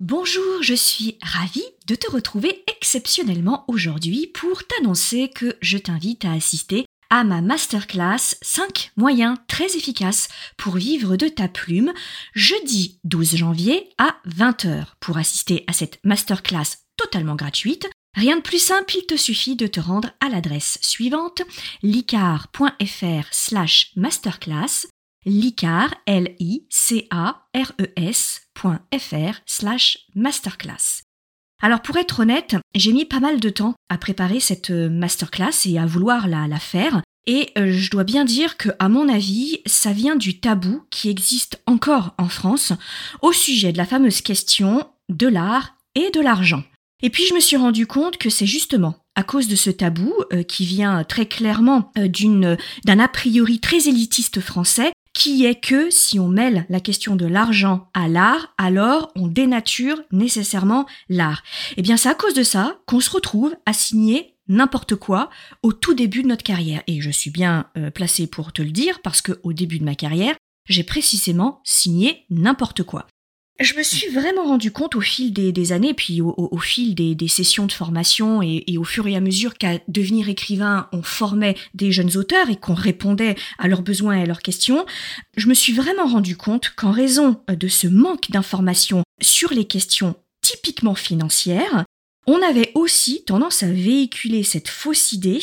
[0.00, 6.32] Bonjour, je suis ravie de te retrouver exceptionnellement aujourd'hui pour t'annoncer que je t'invite à
[6.32, 10.28] assister à ma masterclass 5 moyens très efficaces
[10.58, 11.94] pour vivre de ta plume
[12.34, 14.84] jeudi 12 janvier à 20h.
[15.00, 19.66] Pour assister à cette masterclass totalement gratuite, rien de plus simple, il te suffit de
[19.66, 21.40] te rendre à l'adresse suivante
[21.82, 24.88] licar.fr slash masterclass
[25.26, 26.62] licar, L-I-C-A-R-E-S.fr
[29.44, 31.02] slash masterclass.
[31.62, 35.66] Alors pour être honnête, j'ai mis pas mal de temps à préparer cette euh, masterclass
[35.66, 37.02] et à vouloir la, faire.
[37.26, 41.08] Et euh, je dois bien dire que, à mon avis, ça vient du tabou qui
[41.08, 42.72] existe encore en France
[43.22, 46.62] au sujet de la fameuse question de l'art et de l'argent.
[47.02, 50.12] Et puis je me suis rendu compte que c'est justement à cause de ce tabou
[50.32, 56.20] euh, qui vient très clairement d'un a priori très élitiste français qui est que si
[56.20, 61.42] on mêle la question de l'argent à l'art, alors on dénature nécessairement l'art?
[61.78, 65.30] Eh bien, c'est à cause de ça qu'on se retrouve à signer n'importe quoi
[65.62, 66.82] au tout début de notre carrière.
[66.86, 69.84] Et je suis bien euh, placée pour te le dire parce que au début de
[69.84, 70.36] ma carrière,
[70.68, 73.06] j'ai précisément signé n'importe quoi.
[73.58, 77.66] Je me suis vraiment rendu compte au fil des, années, puis au, fil des, sessions
[77.66, 82.18] de formation et, au fur et à mesure qu'à devenir écrivain, on formait des jeunes
[82.18, 84.84] auteurs et qu'on répondait à leurs besoins et à leurs questions,
[85.38, 90.16] je me suis vraiment rendu compte qu'en raison de ce manque d'informations sur les questions
[90.42, 91.84] typiquement financières,
[92.26, 95.40] on avait aussi tendance à véhiculer cette fausse idée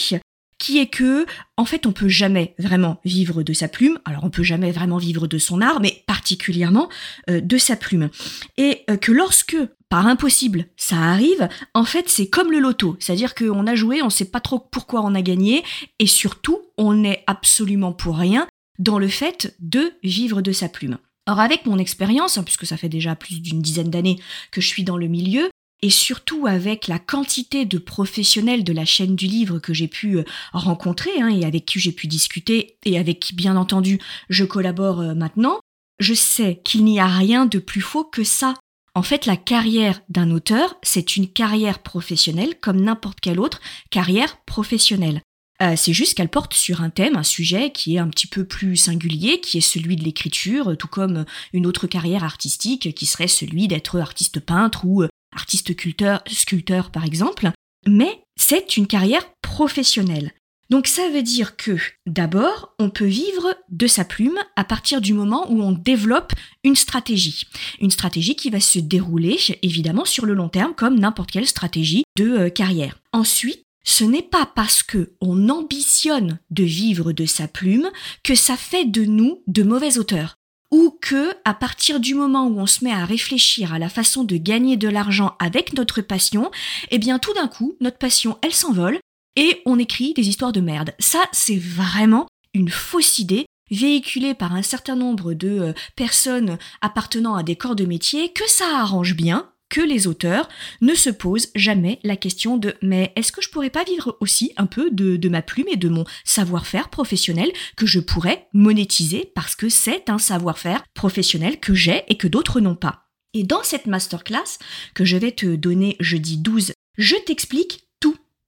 [0.60, 1.26] qui est que,
[1.58, 4.00] en fait, on peut jamais vraiment vivre de sa plume.
[4.06, 6.88] Alors, on peut jamais vraiment vivre de son art, mais particulièrement
[7.30, 8.10] euh, de sa plume.
[8.56, 9.58] Et euh, que lorsque,
[9.90, 12.96] par impossible, ça arrive, en fait, c'est comme le loto.
[13.00, 15.64] C'est-à-dire qu'on a joué, on sait pas trop pourquoi on a gagné,
[16.00, 18.48] et surtout, on n'est absolument pour rien
[18.80, 20.98] dans le fait de vivre de sa plume.
[21.28, 24.20] Or, avec mon expérience, hein, puisque ça fait déjà plus d'une dizaine d'années
[24.52, 25.50] que je suis dans le milieu,
[25.82, 30.20] et surtout avec la quantité de professionnels de la chaîne du livre que j'ai pu
[30.20, 34.46] euh, rencontrer hein, et avec qui j'ai pu discuter et avec qui bien entendu je
[34.46, 35.60] collabore maintenant,
[36.00, 38.56] je sais qu'il n'y a rien de plus faux que ça.
[38.96, 44.38] En fait, la carrière d'un auteur, c'est une carrière professionnelle comme n'importe quelle autre carrière
[44.46, 45.22] professionnelle.
[45.62, 48.46] Euh, c'est juste qu'elle porte sur un thème, un sujet qui est un petit peu
[48.46, 53.28] plus singulier, qui est celui de l'écriture, tout comme une autre carrière artistique qui serait
[53.28, 55.04] celui d'être artiste peintre ou
[55.36, 57.52] artiste sculpteur, sculpteur par exemple,
[57.88, 60.34] mais c'est une carrière professionnelle.
[60.70, 65.14] Donc ça veut dire que d'abord, on peut vivre de sa plume à partir du
[65.14, 67.46] moment où on développe une stratégie.
[67.80, 72.04] Une stratégie qui va se dérouler évidemment sur le long terme comme n'importe quelle stratégie
[72.18, 73.00] de euh, carrière.
[73.12, 77.90] Ensuite, ce n'est pas parce que on ambitionne de vivre de sa plume
[78.24, 80.36] que ça fait de nous de mauvais auteurs
[80.72, 84.24] ou que à partir du moment où on se met à réfléchir à la façon
[84.24, 86.50] de gagner de l'argent avec notre passion,
[86.90, 88.98] eh bien tout d'un coup, notre passion, elle s'envole
[89.36, 90.94] et on écrit des histoires de merde.
[91.00, 97.36] Ça, c'est vraiment une fausse idée véhiculée par un certain nombre de euh, personnes appartenant
[97.36, 100.50] à des corps de métier que ça arrange bien que les auteurs
[100.82, 104.52] ne se posent jamais la question de mais est-ce que je pourrais pas vivre aussi
[104.56, 109.32] un peu de, de ma plume et de mon savoir-faire professionnel que je pourrais monétiser
[109.34, 113.06] parce que c'est un savoir-faire professionnel que j'ai et que d'autres n'ont pas?
[113.34, 114.60] Et dans cette masterclass
[114.94, 117.88] que je vais te donner jeudi 12, je t'explique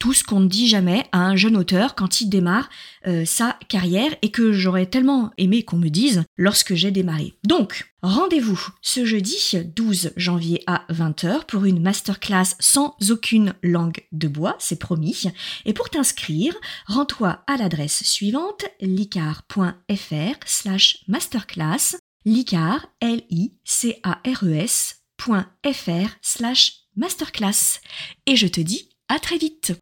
[0.05, 2.69] tout ce qu'on ne dit jamais à un jeune auteur quand il démarre
[3.07, 7.33] euh, sa carrière et que j'aurais tellement aimé qu'on me dise lorsque j'ai démarré.
[7.43, 9.35] Donc, rendez-vous ce jeudi
[9.65, 15.23] 12 janvier à 20h pour une masterclass sans aucune langue de bois, c'est promis.
[15.65, 16.53] Et pour t'inscrire,
[16.85, 27.79] rends-toi à l'adresse suivante licar.fr slash masterclass licar, L-I-C-A-R-E-S .fr slash masterclass.
[28.27, 29.73] Et je te dis à très vite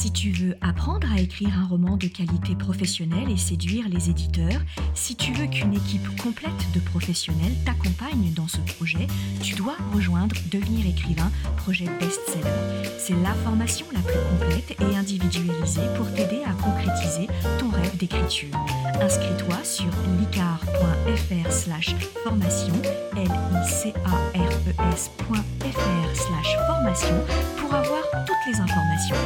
[0.00, 4.62] si tu veux apprendre à écrire un roman de qualité professionnelle et séduire les éditeurs,
[4.94, 9.06] si tu veux qu'une équipe complète de professionnels t'accompagne dans ce projet,
[9.42, 12.88] tu dois rejoindre Devenir écrivain, projet best-seller.
[12.98, 17.26] C'est la formation la plus complète et individualisée pour t'aider à concrétiser
[17.58, 18.56] ton rêve d'écriture.
[19.02, 21.94] Inscris-toi sur licar.fr slash
[22.24, 22.74] formation,
[23.16, 27.16] l i c a r e s.fr slash formation
[27.58, 29.16] pour avoir toutes les informations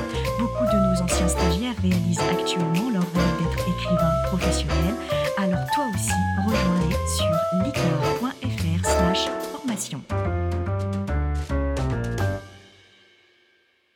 [0.72, 4.94] de nos anciens stagiaires réalisent actuellement leur rêve d'être écrivain professionnel,
[5.38, 10.00] alors toi aussi, rejoins-les sur licar.fr slash formation.